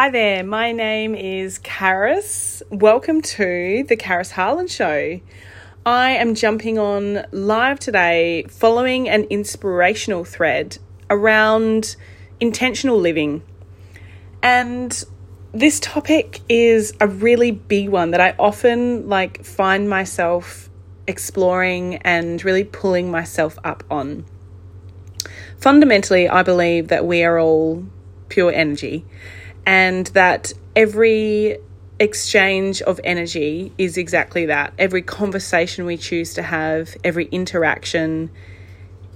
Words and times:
Hi 0.00 0.10
there, 0.10 0.44
my 0.44 0.70
name 0.70 1.16
is 1.16 1.58
Karis. 1.58 2.62
Welcome 2.70 3.20
to 3.20 3.84
the 3.88 3.96
Karis 3.96 4.30
Harlon 4.30 4.68
Show. 4.68 5.18
I 5.84 6.10
am 6.10 6.36
jumping 6.36 6.78
on 6.78 7.26
live 7.32 7.80
today 7.80 8.44
following 8.48 9.08
an 9.08 9.24
inspirational 9.24 10.22
thread 10.22 10.78
around 11.10 11.96
intentional 12.38 12.96
living. 12.96 13.42
And 14.40 15.04
this 15.50 15.80
topic 15.80 16.42
is 16.48 16.94
a 17.00 17.08
really 17.08 17.50
big 17.50 17.88
one 17.88 18.12
that 18.12 18.20
I 18.20 18.36
often 18.38 19.08
like 19.08 19.44
find 19.44 19.90
myself 19.90 20.70
exploring 21.08 21.96
and 22.02 22.44
really 22.44 22.62
pulling 22.62 23.10
myself 23.10 23.58
up 23.64 23.82
on. 23.90 24.26
Fundamentally, 25.56 26.28
I 26.28 26.44
believe 26.44 26.86
that 26.86 27.04
we 27.04 27.24
are 27.24 27.40
all 27.40 27.84
pure 28.28 28.52
energy 28.52 29.04
and 29.68 30.06
that 30.08 30.54
every 30.74 31.58
exchange 32.00 32.80
of 32.80 32.98
energy 33.04 33.70
is 33.76 33.98
exactly 33.98 34.46
that. 34.46 34.72
Every 34.78 35.02
conversation 35.02 35.84
we 35.84 35.98
choose 35.98 36.32
to 36.34 36.42
have, 36.42 36.96
every 37.04 37.26
interaction, 37.26 38.30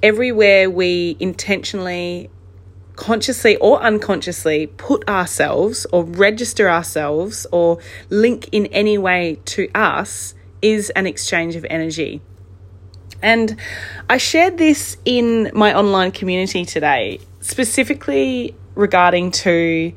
everywhere 0.02 0.68
we 0.68 1.16
intentionally, 1.18 2.28
consciously 2.96 3.56
or 3.56 3.80
unconsciously 3.80 4.66
put 4.66 5.08
ourselves 5.08 5.86
or 5.90 6.04
register 6.04 6.68
ourselves 6.68 7.46
or 7.50 7.78
link 8.10 8.50
in 8.52 8.66
any 8.66 8.98
way 8.98 9.38
to 9.46 9.70
us 9.74 10.34
is 10.60 10.90
an 10.90 11.06
exchange 11.06 11.56
of 11.56 11.64
energy. 11.70 12.20
And 13.22 13.56
I 14.10 14.18
shared 14.18 14.58
this 14.58 14.98
in 15.06 15.50
my 15.54 15.72
online 15.72 16.10
community 16.10 16.66
today, 16.66 17.20
specifically 17.40 18.54
regarding 18.74 19.30
to 19.30 19.94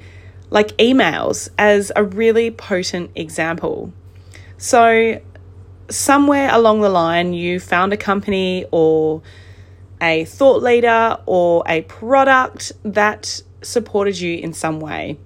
like 0.50 0.70
emails 0.78 1.50
as 1.58 1.92
a 1.96 2.04
really 2.04 2.52
potent 2.52 3.12
example. 3.16 3.94
So, 4.58 5.22
somewhere 5.90 6.50
along 6.52 6.82
the 6.82 6.90
line, 6.90 7.34
you 7.34 7.60
found 7.60 7.94
a 7.94 7.98
company 7.98 8.66
or 8.72 9.22
a 10.02 10.26
thought 10.26 10.62
leader 10.62 11.18
or 11.26 11.64
a 11.68 11.82
product 11.84 12.72
that 12.84 13.42
supported 13.62 14.20
you 14.20 14.38
in 14.38 14.54
some 14.54 14.80
way. 14.80 15.18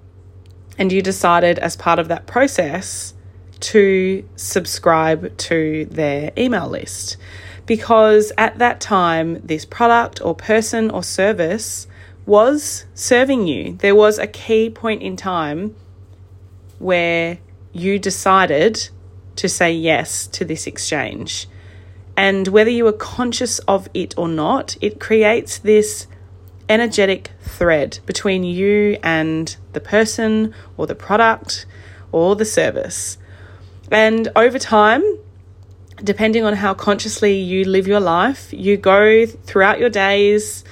And 0.77 0.91
you 0.91 1.02
decided, 1.02 1.59
as 1.59 1.75
part 1.75 1.99
of 1.99 2.08
that 2.08 2.25
process, 2.25 3.13
to 3.59 4.27
subscribe 4.36 5.38
to 5.38 5.86
their 5.86 6.31
email 6.38 6.69
list. 6.69 7.17
Because 7.65 8.31
at 8.38 8.58
that 8.59 8.80
time, 8.80 9.45
this 9.45 9.65
product 9.65 10.21
or 10.21 10.33
person 10.33 10.89
or 10.89 11.03
service 11.03 11.86
was 12.30 12.85
serving 12.94 13.47
you. 13.47 13.73
There 13.73 13.95
was 13.95 14.19
a 14.19 14.27
key 14.27 14.69
point 14.69 15.02
in 15.02 15.17
time 15.17 15.75
where 16.77 17.39
you 17.73 17.97
decided 17.97 18.89
to 19.36 19.49
say 19.49 19.73
yes 19.73 20.27
to 20.27 20.45
this 20.45 20.67
exchange. 20.67 21.47
And 22.16 22.47
whether 22.49 22.69
you 22.69 22.83
were 22.83 22.94
conscious 22.94 23.58
of 23.59 23.89
it 23.95 24.13
or 24.16 24.27
not, 24.27 24.77
it 24.80 24.99
creates 24.99 25.58
this 25.58 26.05
energetic 26.69 27.31
thread 27.41 27.97
between 28.05 28.43
you 28.43 28.99
and 29.02 29.58
the 29.73 29.80
person 29.80 30.53
or 30.77 30.86
the 30.86 30.93
product 30.93 31.66
or 32.11 32.36
the 32.36 32.45
service. 32.45 33.17
And 33.91 34.31
over 34.36 34.59
time, 34.59 35.03
depending 36.03 36.43
on 36.43 36.53
how 36.53 36.75
consciously 36.75 37.39
you 37.39 37.66
live 37.66 37.88
your 37.88 37.99
life, 37.99 38.53
you 38.53 38.77
go 38.77 39.25
throughout 39.25 39.80
your 39.80 39.89
days 39.89 40.64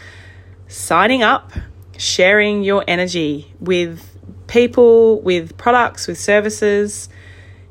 signing 0.67 1.23
up, 1.23 1.51
sharing 1.97 2.63
your 2.63 2.83
energy 2.87 3.53
with 3.59 4.17
people, 4.47 5.21
with 5.21 5.57
products, 5.57 6.07
with 6.07 6.19
services 6.19 7.09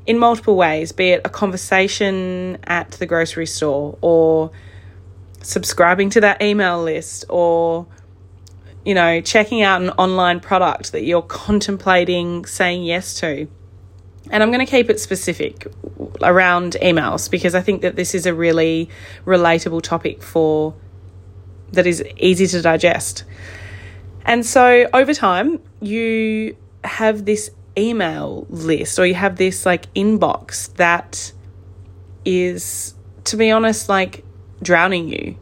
in 0.06 0.18
multiple 0.18 0.56
ways, 0.56 0.92
be 0.92 1.10
it 1.10 1.22
a 1.24 1.28
conversation 1.28 2.58
at 2.64 2.92
the 2.92 3.06
grocery 3.06 3.46
store 3.46 3.98
or 4.00 4.50
subscribing 5.42 6.10
to 6.10 6.20
that 6.20 6.40
email 6.40 6.82
list 6.82 7.24
or 7.28 7.86
you 8.86 8.94
know, 8.94 9.20
checking 9.20 9.62
out 9.62 9.82
an 9.82 9.90
online 9.90 10.38
product 10.38 10.92
that 10.92 11.02
you're 11.02 11.20
contemplating 11.20 12.46
saying 12.46 12.84
yes 12.84 13.14
to. 13.14 13.48
And 14.30 14.42
I'm 14.42 14.52
going 14.52 14.64
to 14.64 14.70
keep 14.70 14.88
it 14.88 15.00
specific 15.00 15.66
around 16.22 16.76
emails 16.80 17.28
because 17.28 17.56
I 17.56 17.62
think 17.62 17.82
that 17.82 17.96
this 17.96 18.14
is 18.14 18.26
a 18.26 18.32
really 18.32 18.88
relatable 19.24 19.82
topic 19.82 20.22
for 20.22 20.72
that 21.72 21.86
is 21.86 22.02
easy 22.16 22.46
to 22.46 22.62
digest. 22.62 23.24
And 24.24 24.44
so 24.44 24.88
over 24.92 25.14
time, 25.14 25.60
you 25.80 26.56
have 26.84 27.24
this 27.24 27.50
email 27.78 28.46
list 28.48 28.98
or 28.98 29.06
you 29.06 29.14
have 29.14 29.36
this 29.36 29.66
like 29.66 29.92
inbox 29.94 30.72
that 30.74 31.32
is, 32.24 32.94
to 33.24 33.36
be 33.36 33.50
honest, 33.50 33.88
like 33.88 34.24
drowning 34.62 35.08
you. 35.08 35.36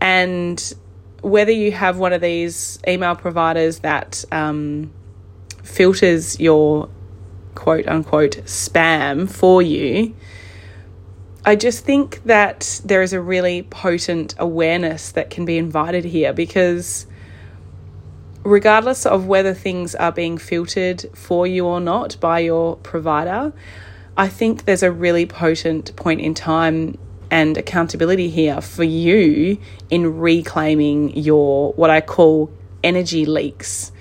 And 0.00 0.74
whether 1.22 1.52
you 1.52 1.72
have 1.72 1.98
one 1.98 2.12
of 2.12 2.20
these 2.20 2.78
email 2.86 3.16
providers 3.16 3.80
that 3.80 4.24
um, 4.30 4.92
filters 5.62 6.38
your 6.38 6.88
quote 7.54 7.88
unquote 7.88 8.36
spam 8.44 9.28
for 9.28 9.60
you, 9.60 10.14
I 11.48 11.54
just 11.54 11.84
think 11.84 12.24
that 12.24 12.80
there 12.84 13.02
is 13.02 13.12
a 13.12 13.20
really 13.20 13.62
potent 13.62 14.34
awareness 14.36 15.12
that 15.12 15.30
can 15.30 15.44
be 15.44 15.58
invited 15.58 16.04
here 16.04 16.32
because 16.32 17.06
regardless 18.42 19.06
of 19.06 19.28
whether 19.28 19.54
things 19.54 19.94
are 19.94 20.10
being 20.10 20.38
filtered 20.38 21.04
for 21.14 21.46
you 21.46 21.64
or 21.64 21.80
not 21.80 22.18
by 22.18 22.40
your 22.40 22.74
provider, 22.78 23.52
I 24.16 24.26
think 24.26 24.64
there's 24.64 24.82
a 24.82 24.90
really 24.90 25.24
potent 25.24 25.94
point 25.94 26.20
in 26.20 26.34
time 26.34 26.98
and 27.30 27.56
accountability 27.56 28.28
here 28.28 28.60
for 28.60 28.82
you 28.82 29.58
in 29.88 30.18
reclaiming 30.18 31.16
your 31.16 31.74
what 31.74 31.90
I 31.90 32.00
call 32.00 32.50
energy 32.82 33.24
leaks. 33.24 33.92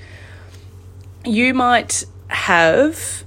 You 1.24 1.54
might 1.54 2.06
have 2.28 3.25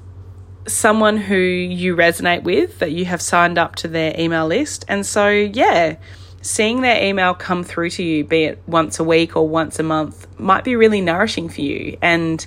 someone 0.66 1.16
who 1.16 1.36
you 1.36 1.96
resonate 1.96 2.42
with 2.42 2.78
that 2.78 2.92
you 2.92 3.04
have 3.06 3.22
signed 3.22 3.58
up 3.58 3.76
to 3.76 3.88
their 3.88 4.18
email 4.18 4.46
list. 4.46 4.84
And 4.88 5.04
so, 5.04 5.28
yeah, 5.28 5.96
seeing 6.42 6.82
their 6.82 7.02
email 7.02 7.34
come 7.34 7.64
through 7.64 7.90
to 7.90 8.02
you, 8.02 8.24
be 8.24 8.44
it 8.44 8.62
once 8.66 8.98
a 8.98 9.04
week 9.04 9.36
or 9.36 9.48
once 9.48 9.78
a 9.78 9.82
month, 9.82 10.26
might 10.38 10.64
be 10.64 10.76
really 10.76 11.00
nourishing 11.00 11.48
for 11.48 11.60
you. 11.60 11.96
And 12.02 12.44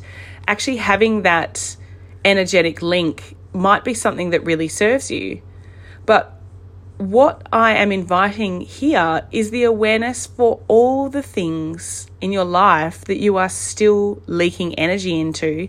actually 0.47 0.77
having 0.77 1.23
that 1.23 1.75
energetic 2.23 2.81
link 2.81 3.35
might 3.53 3.83
be 3.83 3.93
something 3.93 4.29
that 4.31 4.43
really 4.43 4.67
serves 4.67 5.11
you. 5.11 5.41
But 6.05 6.37
what 6.97 7.47
I 7.51 7.73
am 7.73 7.91
inviting 7.91 8.61
here 8.61 9.27
is 9.31 9.49
the 9.49 9.63
awareness 9.63 10.27
for 10.27 10.61
all 10.67 11.09
the 11.09 11.23
things 11.23 12.07
in 12.21 12.31
your 12.31 12.43
life 12.43 13.05
that 13.05 13.17
you 13.17 13.37
are 13.37 13.49
still 13.49 14.21
leaking 14.27 14.75
energy 14.75 15.19
into 15.19 15.67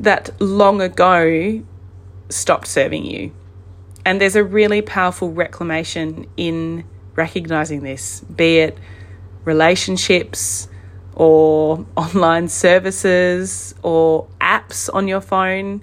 that 0.00 0.30
long 0.40 0.80
ago 0.80 1.62
stopped 2.30 2.66
serving 2.66 3.04
you. 3.04 3.32
And 4.04 4.20
there's 4.20 4.36
a 4.36 4.42
really 4.42 4.82
powerful 4.82 5.30
reclamation 5.30 6.26
in 6.36 6.84
recognizing 7.14 7.82
this, 7.82 8.20
be 8.20 8.58
it 8.58 8.78
relationships 9.44 10.68
or 11.14 11.84
online 11.96 12.48
services 12.48 13.74
or 13.82 14.26
apps 14.40 14.88
on 14.92 15.06
your 15.06 15.20
phone. 15.20 15.82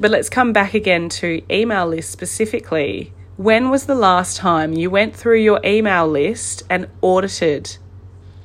But 0.00 0.10
let's 0.10 0.30
come 0.30 0.52
back 0.52 0.74
again 0.74 1.08
to 1.20 1.42
email 1.52 1.86
lists 1.86 2.12
specifically. 2.12 3.12
When 3.36 3.70
was 3.70 3.86
the 3.86 3.94
last 3.94 4.36
time 4.36 4.72
you 4.72 4.90
went 4.90 5.14
through 5.14 5.40
your 5.40 5.60
email 5.64 6.08
list 6.08 6.62
and 6.70 6.88
audited 7.02 7.76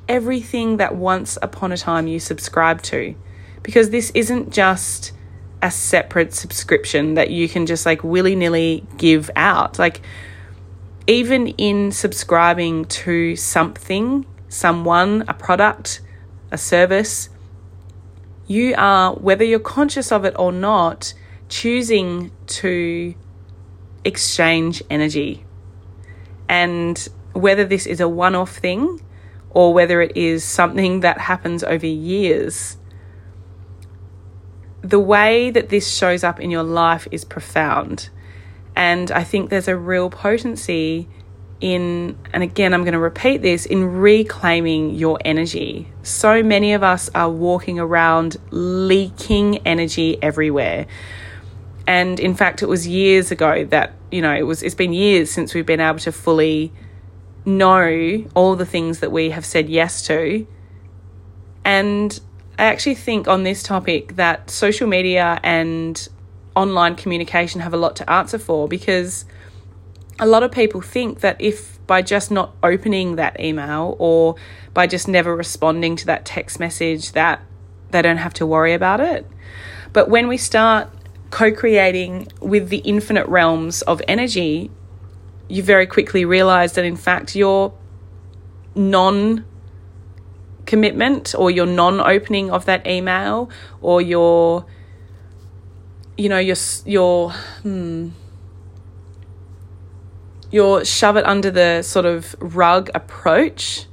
everything 0.08 0.76
that 0.76 0.94
once 0.94 1.38
upon 1.40 1.72
a 1.72 1.76
time 1.76 2.06
you 2.06 2.20
subscribed 2.20 2.84
to? 2.86 3.14
Because 3.64 3.90
this 3.90 4.12
isn't 4.14 4.52
just 4.52 5.10
a 5.60 5.70
separate 5.70 6.32
subscription 6.32 7.14
that 7.14 7.30
you 7.30 7.48
can 7.48 7.66
just 7.66 7.84
like 7.84 8.04
willy 8.04 8.36
nilly 8.36 8.86
give 8.96 9.30
out. 9.34 9.78
Like, 9.78 10.02
even 11.06 11.48
in 11.48 11.90
subscribing 11.90 12.84
to 12.84 13.34
something, 13.34 14.26
someone, 14.48 15.24
a 15.26 15.34
product, 15.34 16.00
a 16.52 16.58
service, 16.58 17.30
you 18.46 18.74
are, 18.76 19.14
whether 19.14 19.44
you're 19.44 19.58
conscious 19.58 20.12
of 20.12 20.24
it 20.24 20.34
or 20.38 20.52
not, 20.52 21.14
choosing 21.48 22.30
to 22.46 23.14
exchange 24.04 24.82
energy. 24.90 25.44
And 26.48 27.08
whether 27.32 27.64
this 27.64 27.86
is 27.86 28.00
a 28.00 28.08
one 28.08 28.34
off 28.34 28.56
thing 28.58 29.00
or 29.50 29.72
whether 29.72 30.02
it 30.02 30.16
is 30.16 30.44
something 30.44 31.00
that 31.00 31.18
happens 31.18 31.64
over 31.64 31.86
years, 31.86 32.76
the 34.84 35.00
way 35.00 35.50
that 35.50 35.70
this 35.70 35.90
shows 35.90 36.22
up 36.22 36.38
in 36.38 36.50
your 36.50 36.62
life 36.62 37.08
is 37.10 37.24
profound. 37.24 38.10
And 38.76 39.10
I 39.10 39.24
think 39.24 39.48
there's 39.48 39.66
a 39.66 39.76
real 39.76 40.10
potency 40.10 41.08
in, 41.60 42.18
and 42.34 42.42
again, 42.42 42.74
I'm 42.74 42.82
going 42.82 42.92
to 42.92 42.98
repeat 42.98 43.40
this, 43.40 43.64
in 43.64 43.96
reclaiming 43.96 44.90
your 44.90 45.18
energy. 45.24 45.88
So 46.02 46.42
many 46.42 46.74
of 46.74 46.82
us 46.82 47.08
are 47.14 47.30
walking 47.30 47.78
around 47.78 48.36
leaking 48.50 49.58
energy 49.66 50.22
everywhere. 50.22 50.86
And 51.86 52.20
in 52.20 52.34
fact, 52.34 52.62
it 52.62 52.66
was 52.66 52.86
years 52.86 53.30
ago 53.30 53.64
that, 53.66 53.94
you 54.10 54.20
know, 54.20 54.34
it 54.34 54.42
was, 54.42 54.62
it's 54.62 54.74
been 54.74 54.92
years 54.92 55.30
since 55.30 55.54
we've 55.54 55.64
been 55.64 55.80
able 55.80 56.00
to 56.00 56.12
fully 56.12 56.72
know 57.46 58.24
all 58.34 58.56
the 58.56 58.66
things 58.66 59.00
that 59.00 59.12
we 59.12 59.30
have 59.30 59.46
said 59.46 59.70
yes 59.70 60.06
to. 60.08 60.46
And 61.64 62.20
I 62.58 62.64
actually 62.64 62.94
think 62.94 63.26
on 63.26 63.42
this 63.42 63.62
topic 63.62 64.16
that 64.16 64.50
social 64.50 64.86
media 64.86 65.40
and 65.42 66.08
online 66.54 66.94
communication 66.94 67.60
have 67.60 67.74
a 67.74 67.76
lot 67.76 67.96
to 67.96 68.10
answer 68.10 68.38
for 68.38 68.68
because 68.68 69.24
a 70.20 70.26
lot 70.26 70.42
of 70.42 70.52
people 70.52 70.80
think 70.80 71.20
that 71.20 71.40
if 71.40 71.84
by 71.86 72.00
just 72.00 72.30
not 72.30 72.54
opening 72.62 73.16
that 73.16 73.38
email 73.40 73.96
or 73.98 74.36
by 74.72 74.86
just 74.86 75.08
never 75.08 75.34
responding 75.34 75.96
to 75.96 76.06
that 76.06 76.24
text 76.24 76.60
message 76.60 77.12
that 77.12 77.42
they 77.90 78.00
don't 78.02 78.18
have 78.18 78.34
to 78.34 78.46
worry 78.46 78.72
about 78.72 79.00
it. 79.00 79.26
But 79.92 80.08
when 80.08 80.28
we 80.28 80.36
start 80.36 80.88
co-creating 81.30 82.28
with 82.40 82.68
the 82.68 82.78
infinite 82.78 83.26
realms 83.26 83.82
of 83.82 84.00
energy, 84.06 84.70
you 85.48 85.62
very 85.62 85.86
quickly 85.86 86.24
realize 86.24 86.74
that 86.74 86.84
in 86.84 86.96
fact 86.96 87.34
your 87.34 87.74
non 88.74 89.44
commitment 90.66 91.34
or 91.36 91.50
your 91.50 91.66
non 91.66 92.00
opening 92.00 92.50
of 92.50 92.64
that 92.66 92.86
email 92.86 93.50
or 93.80 94.00
your 94.00 94.64
you 96.16 96.28
know 96.28 96.38
your 96.38 96.56
your 96.84 97.32
hmm, 97.62 98.08
your 100.50 100.84
shove 100.84 101.16
it 101.16 101.24
under 101.24 101.50
the 101.50 101.82
sort 101.82 102.06
of 102.06 102.36
rug 102.38 102.90
approach 102.94 103.86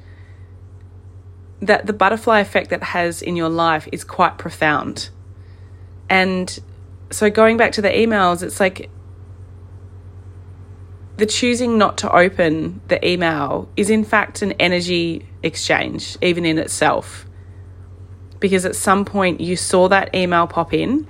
that 1.62 1.86
the 1.86 1.94
butterfly 1.94 2.40
effect 2.40 2.70
that 2.70 2.84
has 2.84 3.22
in 3.22 3.36
your 3.36 3.50
life 3.50 3.88
is 3.92 4.04
quite 4.04 4.38
profound. 4.38 5.10
And 6.10 6.60
so 7.12 7.30
going 7.30 7.58
back 7.58 7.72
to 7.74 7.82
the 7.82 7.90
emails 7.90 8.42
it's 8.42 8.60
like 8.60 8.90
the 11.22 11.28
choosing 11.28 11.78
not 11.78 12.00
to 12.00 12.12
open 12.12 12.82
the 12.88 13.08
email 13.08 13.70
is 13.78 13.92
in 13.92 14.04
fact 14.04 14.42
an 14.42 14.54
energy 14.54 15.24
exchange, 15.44 16.18
even 16.20 16.46
in 16.46 16.58
itself. 16.58 17.28
Because 18.40 18.66
at 18.66 18.76
some 18.76 19.06
point 19.06 19.40
you 19.40 19.56
saw 19.56 19.88
that 19.90 20.16
email 20.16 20.48
pop 20.48 20.74
in 20.74 21.08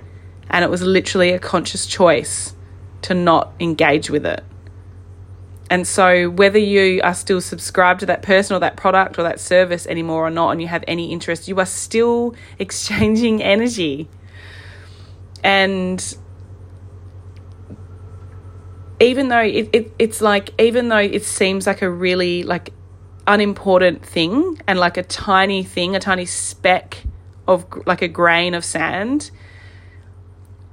and 0.50 0.62
it 0.66 0.70
was 0.70 0.82
literally 0.82 1.30
a 1.30 1.38
conscious 1.38 1.86
choice 1.86 2.54
to 3.00 3.14
not 3.14 3.54
engage 3.58 4.10
with 4.10 4.26
it. 4.26 4.44
And 5.70 5.88
so, 5.88 6.28
whether 6.28 6.58
you 6.58 7.00
are 7.02 7.14
still 7.14 7.40
subscribed 7.40 8.00
to 8.00 8.06
that 8.06 8.20
person 8.20 8.54
or 8.54 8.58
that 8.58 8.76
product 8.76 9.18
or 9.18 9.22
that 9.22 9.40
service 9.40 9.86
anymore 9.86 10.26
or 10.26 10.30
not, 10.30 10.50
and 10.50 10.60
you 10.60 10.68
have 10.68 10.84
any 10.86 11.10
interest, 11.10 11.48
you 11.48 11.58
are 11.58 11.64
still 11.64 12.34
exchanging 12.58 13.42
energy. 13.42 14.10
And 15.42 16.16
even 19.02 19.28
though 19.28 19.40
it, 19.40 19.68
it 19.72 19.92
it's 19.98 20.20
like 20.20 20.50
even 20.60 20.88
though 20.88 20.98
it 20.98 21.24
seems 21.24 21.66
like 21.66 21.82
a 21.82 21.90
really 21.90 22.42
like 22.44 22.72
unimportant 23.26 24.04
thing 24.04 24.60
and 24.66 24.78
like 24.78 24.96
a 24.96 25.02
tiny 25.02 25.62
thing, 25.62 25.96
a 25.96 26.00
tiny 26.00 26.26
speck 26.26 27.04
of 27.46 27.66
like 27.86 28.02
a 28.02 28.08
grain 28.08 28.54
of 28.54 28.64
sand, 28.64 29.30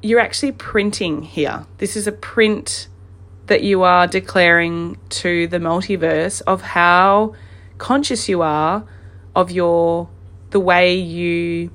you're 0.01 0.19
actually 0.19 0.51
printing 0.51 1.23
here. 1.23 1.65
This 1.77 1.95
is 1.95 2.07
a 2.07 2.11
print 2.11 2.87
that 3.47 3.63
you 3.63 3.81
are 3.81 4.05
declaring 4.05 4.97
to 5.09 5.47
the 5.47 5.57
multiverse 5.57 6.41
of 6.45 6.61
how 6.61 7.35
conscious 7.79 8.29
you 8.29 8.41
are 8.41 8.85
of 9.35 9.49
your 9.49 10.07
the 10.51 10.59
way 10.59 10.95
you 10.95 11.71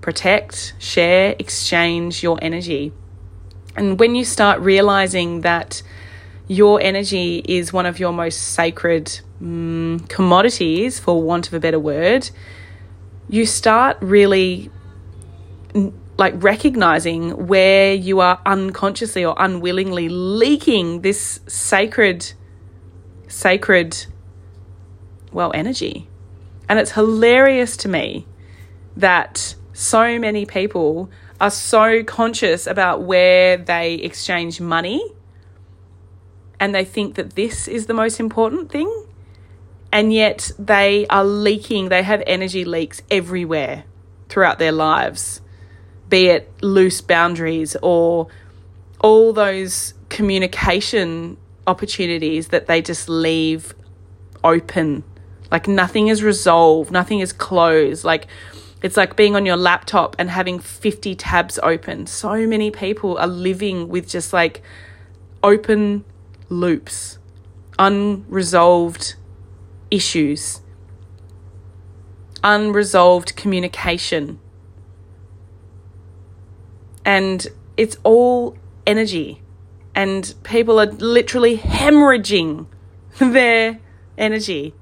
protect, 0.00 0.74
share, 0.78 1.34
exchange 1.38 2.22
your 2.22 2.38
energy. 2.40 2.92
And 3.76 3.98
when 3.98 4.14
you 4.14 4.24
start 4.24 4.60
realizing 4.60 5.42
that 5.42 5.82
your 6.48 6.80
energy 6.80 7.42
is 7.44 7.72
one 7.72 7.86
of 7.86 8.00
your 8.00 8.12
most 8.12 8.40
sacred 8.40 9.20
um, 9.40 10.04
commodities, 10.08 10.98
for 10.98 11.22
want 11.22 11.46
of 11.46 11.54
a 11.54 11.60
better 11.60 11.78
word, 11.78 12.30
you 13.28 13.46
start 13.46 13.96
really 14.00 14.70
like 16.18 16.34
recognizing 16.42 17.46
where 17.46 17.94
you 17.94 18.20
are 18.20 18.40
unconsciously 18.44 19.24
or 19.24 19.34
unwillingly 19.38 20.08
leaking 20.08 21.00
this 21.00 21.40
sacred, 21.46 22.32
sacred, 23.28 24.06
well, 25.32 25.50
energy. 25.54 26.08
And 26.68 26.78
it's 26.78 26.92
hilarious 26.92 27.76
to 27.78 27.88
me 27.88 28.26
that 28.96 29.54
so 29.72 30.18
many 30.18 30.44
people 30.44 31.10
are 31.40 31.50
so 31.50 32.04
conscious 32.04 32.66
about 32.66 33.02
where 33.02 33.56
they 33.56 33.94
exchange 33.94 34.60
money 34.60 35.02
and 36.58 36.74
they 36.74 36.84
think 36.84 37.14
that 37.14 37.34
this 37.34 37.66
is 37.66 37.86
the 37.86 37.94
most 37.94 38.20
important 38.20 38.70
thing. 38.70 39.06
And 39.92 40.12
yet 40.12 40.52
they 40.58 41.06
are 41.08 41.24
leaking, 41.24 41.88
they 41.88 42.02
have 42.02 42.22
energy 42.26 42.64
leaks 42.64 43.02
everywhere 43.10 43.84
throughout 44.28 44.58
their 44.58 44.70
lives, 44.70 45.40
be 46.08 46.26
it 46.26 46.52
loose 46.62 47.00
boundaries 47.00 47.74
or 47.82 48.28
all 49.00 49.32
those 49.32 49.94
communication 50.10 51.38
opportunities 51.66 52.48
that 52.48 52.66
they 52.66 52.82
just 52.82 53.08
leave 53.08 53.74
open. 54.44 55.02
Like 55.50 55.66
nothing 55.66 56.08
is 56.08 56.22
resolved, 56.22 56.92
nothing 56.92 57.20
is 57.20 57.32
closed. 57.32 58.04
Like 58.04 58.26
it's 58.82 58.96
like 58.96 59.16
being 59.16 59.36
on 59.36 59.44
your 59.44 59.56
laptop 59.56 60.16
and 60.18 60.30
having 60.30 60.58
50 60.58 61.14
tabs 61.14 61.58
open. 61.62 62.06
So 62.06 62.46
many 62.46 62.70
people 62.70 63.18
are 63.18 63.26
living 63.26 63.88
with 63.88 64.08
just 64.08 64.32
like 64.32 64.62
open 65.42 66.04
loops, 66.48 67.18
unresolved 67.78 69.16
issues, 69.90 70.62
unresolved 72.42 73.36
communication. 73.36 74.40
And 77.04 77.46
it's 77.76 77.98
all 78.02 78.56
energy. 78.86 79.42
And 79.94 80.34
people 80.42 80.80
are 80.80 80.86
literally 80.86 81.58
hemorrhaging 81.58 82.66
their 83.18 83.78
energy 84.16 84.74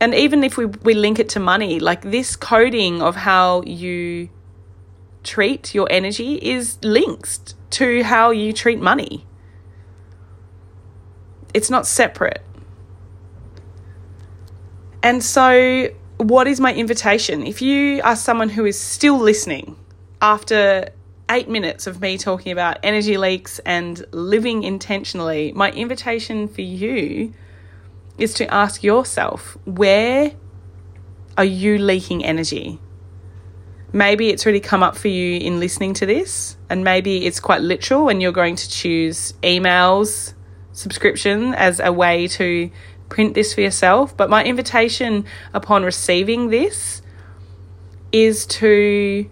and 0.00 0.14
even 0.14 0.42
if 0.42 0.56
we, 0.56 0.64
we 0.64 0.94
link 0.94 1.18
it 1.18 1.28
to 1.30 1.40
money, 1.40 1.78
like 1.78 2.02
this 2.02 2.34
coding 2.34 3.02
of 3.02 3.14
how 3.14 3.62
you 3.62 4.30
treat 5.22 5.74
your 5.74 5.86
energy 5.90 6.36
is 6.36 6.78
linked 6.82 7.54
to 7.72 8.02
how 8.02 8.30
you 8.30 8.54
treat 8.54 8.80
money. 8.80 9.26
It's 11.52 11.68
not 11.68 11.86
separate. 11.86 12.42
And 15.02 15.22
so, 15.22 15.88
what 16.16 16.46
is 16.46 16.60
my 16.60 16.74
invitation? 16.74 17.46
If 17.46 17.60
you 17.60 18.00
are 18.02 18.16
someone 18.16 18.48
who 18.48 18.64
is 18.64 18.78
still 18.78 19.18
listening 19.18 19.76
after 20.22 20.88
eight 21.30 21.48
minutes 21.48 21.86
of 21.86 22.00
me 22.00 22.16
talking 22.18 22.52
about 22.52 22.78
energy 22.82 23.16
leaks 23.16 23.58
and 23.60 24.04
living 24.12 24.62
intentionally, 24.62 25.52
my 25.52 25.70
invitation 25.72 26.48
for 26.48 26.62
you 26.62 27.32
is 28.20 28.34
to 28.34 28.52
ask 28.52 28.82
yourself 28.82 29.56
where 29.64 30.32
are 31.36 31.44
you 31.44 31.78
leaking 31.78 32.24
energy? 32.24 32.78
Maybe 33.92 34.28
it's 34.28 34.46
really 34.46 34.60
come 34.60 34.82
up 34.82 34.96
for 34.96 35.08
you 35.08 35.38
in 35.40 35.58
listening 35.58 35.94
to 35.94 36.06
this, 36.06 36.56
and 36.68 36.84
maybe 36.84 37.26
it's 37.26 37.40
quite 37.40 37.60
literal, 37.60 38.08
and 38.08 38.22
you're 38.22 38.30
going 38.30 38.54
to 38.56 38.70
choose 38.70 39.32
emails 39.42 40.34
subscription 40.72 41.54
as 41.54 41.80
a 41.80 41.92
way 41.92 42.28
to 42.28 42.70
print 43.08 43.34
this 43.34 43.52
for 43.52 43.62
yourself. 43.62 44.16
But 44.16 44.30
my 44.30 44.44
invitation 44.44 45.24
upon 45.52 45.82
receiving 45.82 46.50
this 46.50 47.02
is 48.12 48.46
to 48.46 49.28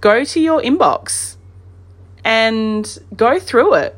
go 0.00 0.24
to 0.24 0.40
your 0.40 0.60
inbox 0.60 1.36
and 2.24 2.98
go 3.16 3.38
through 3.38 3.74
it 3.74 3.96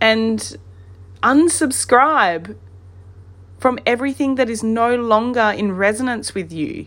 and 0.00 0.56
unsubscribe 1.22 2.56
from 3.58 3.78
everything 3.86 4.36
that 4.36 4.48
is 4.48 4.62
no 4.62 4.96
longer 4.96 5.52
in 5.56 5.72
resonance 5.72 6.34
with 6.34 6.52
you. 6.52 6.86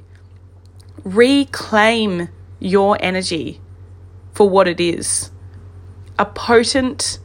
Reclaim 1.04 2.30
your 2.60 2.98
energy 3.00 3.62
for 4.34 4.50
what 4.50 4.68
it 4.68 4.80
is 4.80 5.30
a 6.20 6.25
potent 6.25 7.20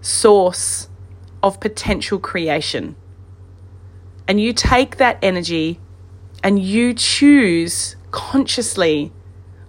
source 0.00 0.88
of 1.42 1.60
potential 1.60 2.18
creation. 2.18 2.94
And 4.28 4.40
you 4.40 4.52
take 4.52 4.96
that 4.98 5.18
energy 5.20 5.80
and 6.42 6.58
you 6.62 6.94
choose 6.94 7.96
consciously 8.12 9.12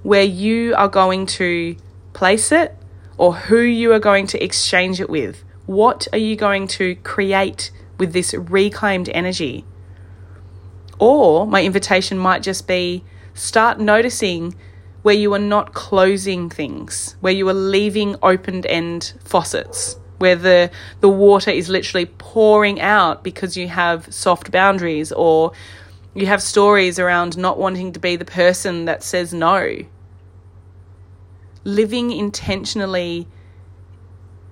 where 0.03 0.23
you 0.23 0.75
are 0.75 0.87
going 0.87 1.25
to 1.25 1.75
place 2.13 2.51
it 2.51 2.77
or 3.17 3.33
who 3.33 3.59
you 3.59 3.93
are 3.93 3.99
going 3.99 4.27
to 4.27 4.43
exchange 4.43 4.99
it 4.99 5.09
with, 5.09 5.43
What 5.65 6.07
are 6.11 6.17
you 6.17 6.35
going 6.35 6.67
to 6.69 6.95
create 6.95 7.71
with 7.97 8.13
this 8.13 8.33
reclaimed 8.33 9.09
energy? 9.09 9.65
Or 10.99 11.47
my 11.47 11.63
invitation 11.63 12.17
might 12.17 12.43
just 12.43 12.67
be 12.67 13.03
start 13.33 13.79
noticing 13.79 14.55
where 15.01 15.15
you 15.15 15.33
are 15.33 15.39
not 15.39 15.73
closing 15.73 16.49
things, 16.49 17.15
where 17.21 17.33
you 17.33 17.47
are 17.49 17.53
leaving 17.53 18.15
open 18.21 18.65
end 18.67 19.13
faucets, 19.23 19.97
where 20.19 20.35
the, 20.35 20.69
the 20.99 21.09
water 21.09 21.49
is 21.49 21.69
literally 21.69 22.05
pouring 22.05 22.79
out 22.79 23.23
because 23.23 23.57
you 23.57 23.67
have 23.67 24.13
soft 24.13 24.51
boundaries 24.51 25.11
or 25.11 25.51
you 26.13 26.27
have 26.27 26.41
stories 26.41 26.99
around 26.99 27.37
not 27.37 27.57
wanting 27.57 27.93
to 27.93 27.99
be 27.99 28.15
the 28.15 28.25
person 28.25 28.85
that 28.85 29.01
says 29.01 29.33
no. 29.33 29.85
Living 31.63 32.11
intentionally 32.11 33.27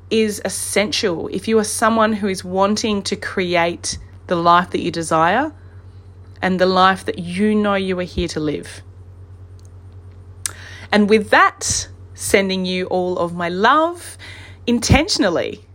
is 0.10 0.42
essential 0.46 1.28
if 1.30 1.48
you 1.48 1.58
are 1.60 1.64
someone 1.64 2.14
who 2.14 2.28
is 2.28 2.44
wanting 2.44 3.02
to 3.04 3.16
create 3.16 3.98
the 4.28 4.36
life 4.36 4.72
that 4.72 4.80
you 4.80 4.92
desire 4.92 5.52
and 6.42 6.60
the 6.60 6.66
life 6.66 7.06
that 7.06 7.20
you 7.20 7.54
know 7.54 7.76
you 7.76 8.00
are 8.00 8.04
here 8.04 8.28
to 8.28 8.40
live. 8.40 8.82
And 10.92 11.10
with 11.10 11.30
that, 11.30 11.90
sending 12.14 12.66
you 12.66 12.86
all 12.88 13.18
of 13.18 13.36
my 13.36 13.50
love 13.50 14.18
intentionally. 14.66 15.66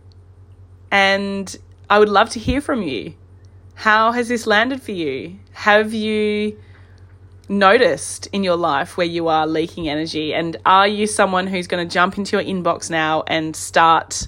And 0.91 1.55
I 1.89 1.99
would 1.99 2.09
love 2.09 2.29
to 2.31 2.39
hear 2.39 2.61
from 2.61 2.81
you. 2.81 3.13
How 3.75 4.11
has 4.11 4.27
this 4.27 4.47
landed 4.47 4.81
for 4.81 4.91
you? 4.91 5.37
Have 5.51 5.93
you 5.93 6.57
noticed 7.49 8.27
in 8.27 8.43
your 8.43 8.55
life 8.55 8.97
where 8.97 9.07
you 9.07 9.27
are 9.27 9.47
leaking 9.47 9.87
energy? 9.89 10.33
And 10.33 10.57
are 10.65 10.87
you 10.87 11.07
someone 11.07 11.47
who's 11.47 11.67
going 11.67 11.87
to 11.87 11.93
jump 11.93 12.17
into 12.17 12.37
your 12.37 12.45
inbox 12.45 12.89
now 12.89 13.23
and 13.27 13.55
start 13.55 14.27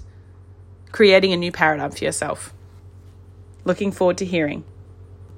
creating 0.92 1.34
a 1.34 1.38
new 1.38 1.52
paradigm 1.52 1.92
for 1.92 2.04
yourself? 2.04 2.54
Looking 3.66 3.92
forward 3.92 4.18
to 4.20 4.26
hearing. 4.26 4.64